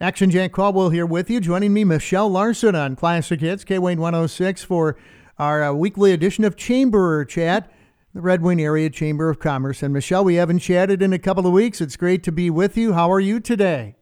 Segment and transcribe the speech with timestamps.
[0.00, 1.38] Action Jack Colwell here with you.
[1.38, 4.96] Joining me, Michelle Larson on Classic Hits, K KWayne 106 for
[5.38, 7.70] our uh, weekly edition of Chamber Chat,
[8.12, 9.84] the Red Wing Area Chamber of Commerce.
[9.84, 11.80] And Michelle, we haven't chatted in a couple of weeks.
[11.80, 12.94] It's great to be with you.
[12.94, 13.94] How are you today?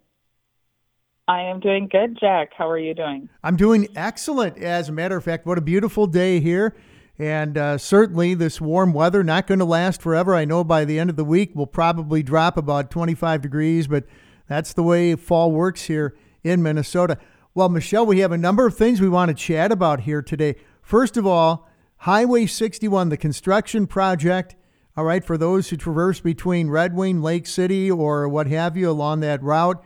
[1.29, 2.53] I am doing good, Jack.
[2.57, 3.29] How are you doing?
[3.45, 4.57] I'm doing excellent.
[4.57, 6.75] As a matter of fact, what a beautiful day here.
[7.19, 10.35] And uh, certainly, this warm weather not going to last forever.
[10.35, 14.05] I know by the end of the week we'll probably drop about 25 degrees, but
[14.49, 17.19] that's the way fall works here in Minnesota.
[17.55, 20.57] Well, Michelle, we have a number of things we want to chat about here today.
[20.83, 24.57] First of all, Highway 61, the construction project.
[24.97, 28.91] All right, for those who traverse between Red Wing, Lake City, or what have you
[28.91, 29.83] along that route,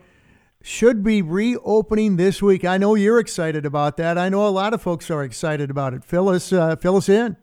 [0.63, 2.65] should be reopening this week.
[2.65, 4.19] I know you're excited about that.
[4.19, 6.05] I know a lot of folks are excited about it.
[6.05, 7.37] Fill us, uh, fill us in.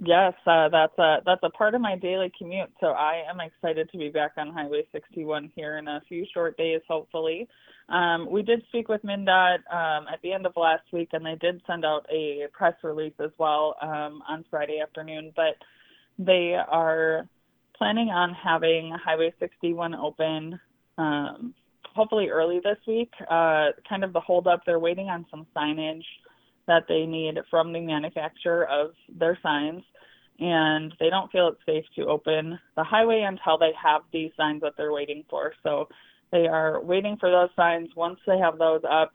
[0.00, 2.70] Yes, uh, that's a that's a part of my daily commute.
[2.80, 6.56] So I am excited to be back on Highway 61 here in a few short
[6.56, 7.48] days, hopefully.
[7.88, 11.34] Um, we did speak with MnDOT um, at the end of last week, and they
[11.40, 15.32] did send out a press release as well um, on Friday afternoon.
[15.34, 15.56] But
[16.16, 17.26] they are
[17.76, 20.60] planning on having Highway 61 open
[20.96, 21.54] um,
[21.94, 23.10] hopefully early this week.
[23.28, 26.04] Uh, kind of the holdup, they're waiting on some signage
[26.68, 29.82] that they need from the manufacturer of their signs,
[30.38, 34.60] and they don't feel it's safe to open the highway until they have these signs
[34.60, 35.52] that they're waiting for.
[35.64, 35.88] So
[36.30, 37.88] they are waiting for those signs.
[37.96, 39.12] Once they have those up,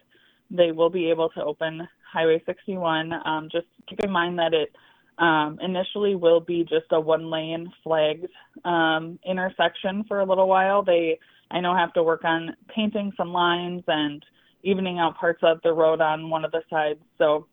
[0.52, 3.14] they will be able to open Highway 61.
[3.26, 4.76] Um, just keep in mind that it
[5.18, 8.28] um, initially will be just a one lane flagged
[8.66, 10.84] um, intersection for a little while.
[10.84, 11.20] They,
[11.52, 14.24] I know, have to work on painting some lines and
[14.64, 17.00] evening out parts of the road on one of the sides.
[17.18, 17.48] So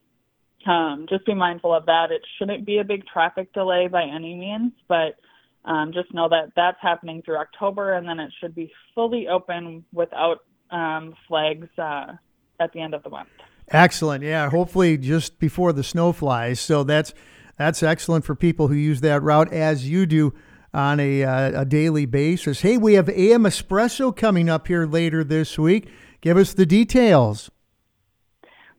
[0.67, 2.11] um, just be mindful of that.
[2.11, 5.17] It shouldn't be a big traffic delay by any means, but
[5.65, 9.85] um, just know that that's happening through October, and then it should be fully open
[9.93, 10.39] without
[10.71, 12.13] um, flags uh,
[12.61, 13.29] at the end of the month.
[13.69, 14.25] Excellent.
[14.25, 16.61] Yeah, hopefully just before the snow flies.
[16.61, 17.15] So that's
[17.57, 20.35] that's excellent for people who use that route as you do
[20.73, 22.61] on a, uh, a daily basis.
[22.61, 25.89] Hey, we have AM Espresso coming up here later this week.
[26.21, 27.51] Give us the details.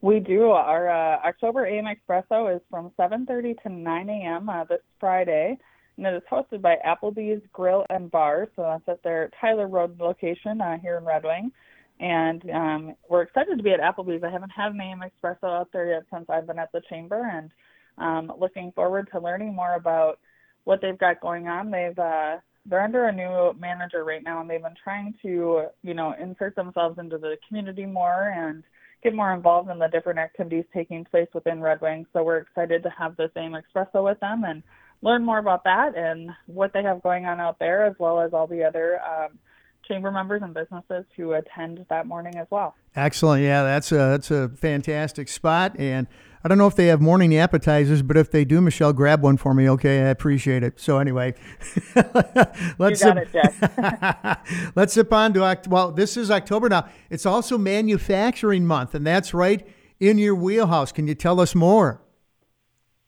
[0.00, 0.50] We do.
[0.50, 4.48] Our uh, October AM Espresso is from 7:30 to 9 a.m.
[4.48, 5.58] Uh, this Friday,
[5.96, 8.48] and it is hosted by Applebee's Grill and Bar.
[8.56, 11.52] So that's at their Tyler Road location uh, here in Red Wing.
[12.00, 14.24] And um, we're excited to be at Applebee's.
[14.24, 17.30] I haven't had an AM Espresso out there yet since I've been at the chamber,
[17.32, 17.50] and
[17.98, 20.18] um, looking forward to learning more about
[20.64, 21.70] what they've got going on.
[21.70, 25.94] They've uh, they're under a new manager right now, and they've been trying to, you
[25.94, 28.62] know, insert themselves into the community more and
[29.02, 32.06] get more involved in the different activities taking place within Red Wing.
[32.12, 34.62] So we're excited to have the same espresso with them and
[35.02, 38.32] learn more about that and what they have going on out there, as well as
[38.32, 39.38] all the other um,
[39.88, 42.76] chamber members and businesses who attend that morning as well.
[42.94, 43.42] Excellent.
[43.42, 46.06] Yeah, that's a that's a fantastic spot and
[46.44, 49.36] I don't know if they have morning appetizers, but if they do, Michelle, grab one
[49.36, 49.68] for me.
[49.68, 50.80] Okay, I appreciate it.
[50.80, 51.34] So anyway,
[52.78, 54.38] let's sip, it,
[54.74, 55.92] let's zip on to well.
[55.92, 56.88] This is October now.
[57.10, 59.66] It's also manufacturing month, and that's right
[60.00, 60.90] in your wheelhouse.
[60.90, 62.00] Can you tell us more?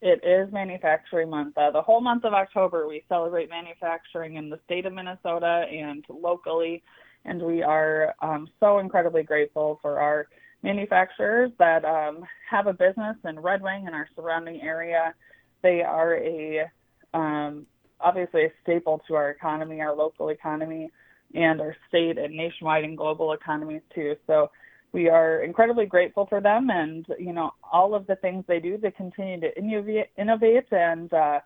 [0.00, 1.56] It is manufacturing month.
[1.56, 6.05] Uh, the whole month of October, we celebrate manufacturing in the state of Minnesota and
[6.09, 6.84] locally,
[7.25, 10.28] and we are um, so incredibly grateful for our
[10.64, 15.14] manufacturers that um, have a business in Red Wing and our surrounding area.
[15.62, 16.64] They are a
[17.12, 17.66] um,
[18.00, 20.91] obviously a staple to our economy, our local economy,
[21.34, 24.16] and our state and nationwide and global economies too.
[24.26, 24.50] So
[24.92, 28.78] we are incredibly grateful for them and you know all of the things they do
[28.78, 31.41] to continue to innovate, innovate and uh,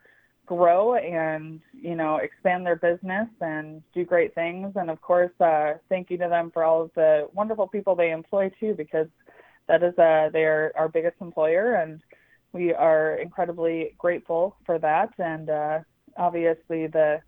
[0.49, 5.75] grow and you know expand their business and do great things and of course uh,
[5.91, 9.07] thank you to them for all of the wonderful people they employ too because
[9.69, 12.01] that is uh, they are our biggest employer and
[12.55, 15.79] we are incredibly grateful for that and uh,
[16.17, 17.21] obviously the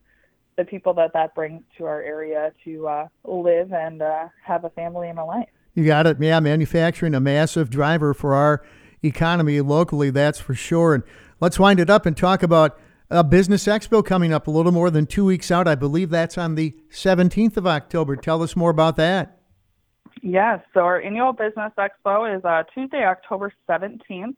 [0.56, 4.70] the people that that brings to our area to uh, live and uh, have a
[4.70, 5.48] family and a life.
[5.74, 6.18] You got it.
[6.20, 8.62] Yeah, manufacturing a massive driver for our
[9.02, 10.94] economy locally, that's for sure.
[10.94, 11.04] And
[11.40, 12.78] let's wind it up and talk about
[13.10, 15.66] a Business Expo coming up a little more than two weeks out.
[15.66, 18.14] I believe that's on the 17th of October.
[18.16, 19.40] Tell us more about that.
[20.22, 24.36] Yes, so our annual Business Expo is uh, Tuesday, October 17th.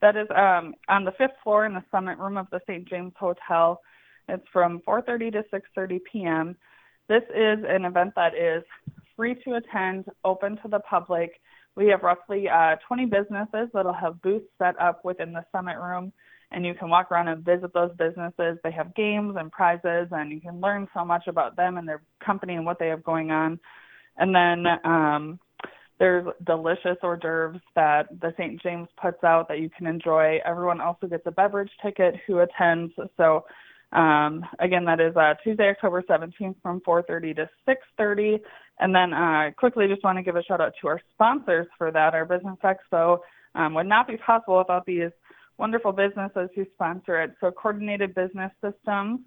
[0.00, 2.88] That is um, on the fifth floor in the summit room of the St.
[2.88, 3.80] James Hotel.
[4.28, 6.56] It's from 4:30 to 6:30 p.m.
[7.08, 8.62] This is an event that is
[9.16, 11.40] free to attend, open to the public.
[11.76, 16.12] We have roughly uh, 20 businesses that'll have booths set up within the summit room
[16.52, 18.58] and you can walk around and visit those businesses.
[18.62, 22.02] They have games and prizes, and you can learn so much about them and their
[22.24, 23.58] company and what they have going on.
[24.16, 25.40] And then um,
[25.98, 28.60] there's delicious hors d'oeuvres that the St.
[28.62, 30.40] James puts out that you can enjoy.
[30.44, 32.92] Everyone also gets a beverage ticket who attends.
[33.16, 33.44] So
[33.92, 38.40] um, again, that is uh, Tuesday, October 17th from 4:30 to 6:30.
[38.80, 41.90] And then uh, quickly, just want to give a shout out to our sponsors for
[41.92, 42.14] that.
[42.14, 43.18] Our Business Expo
[43.54, 45.10] um, would not be possible without these
[45.58, 47.32] wonderful businesses who sponsor it.
[47.40, 49.20] So Coordinated Business Systems,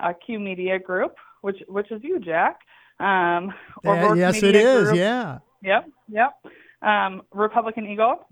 [0.00, 2.60] uh, Q Media Group, which which is you, Jack.
[2.98, 3.52] Um,
[3.84, 4.84] or yes, Media it is.
[4.84, 4.96] Group.
[4.96, 5.38] Yeah.
[5.62, 5.86] Yep.
[6.08, 6.32] Yep.
[6.82, 8.26] Um, Republican Eagle,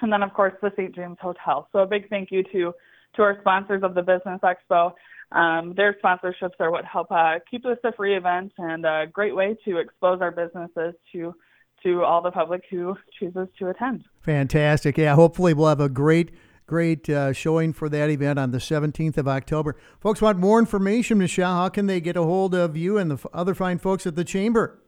[0.00, 0.94] and then of course the St.
[0.94, 1.68] James Hotel.
[1.72, 2.72] So a big thank you to
[3.16, 4.92] to our sponsors of the Business Expo.
[5.32, 9.34] Um, their sponsorships are what help uh, keep this a free event and a great
[9.34, 11.34] way to expose our businesses to
[11.82, 14.04] to all the public who chooses to attend.
[14.20, 14.98] Fantastic.
[14.98, 16.30] Yeah, hopefully we'll have a great
[16.70, 19.76] great uh, showing for that event on the 17th of October.
[19.98, 23.16] Folks want more information, Michelle, how can they get a hold of you and the
[23.16, 24.78] f- other fine folks at the chamber?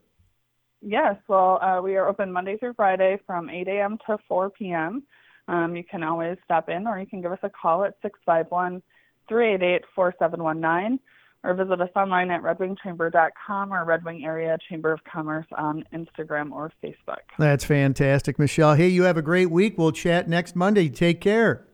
[0.81, 3.99] Yes, well, uh, we are open Monday through Friday from 8 a.m.
[4.07, 5.03] to 4 p.m.
[5.49, 8.81] Um, you can always stop in or you can give us a call at 651
[9.29, 11.01] 388 4719
[11.45, 16.53] or visit us online at redwingchamber.com or Red Wing Area Chamber of Commerce on Instagram
[16.53, 17.23] or Facebook.
[17.41, 18.75] That's fantastic, Michelle.
[18.75, 19.77] Hey, you have a great week.
[19.77, 20.89] We'll chat next Monday.
[20.89, 21.67] Take care.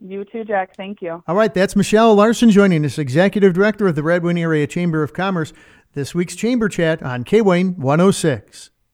[0.00, 0.76] You too, Jack.
[0.76, 1.22] Thank you.
[1.26, 5.02] All right, that's Michelle Larson joining us, Executive Director of the Red Wing Area Chamber
[5.02, 5.52] of Commerce.
[5.94, 8.70] This week's Chamber Chat on KWayne 106.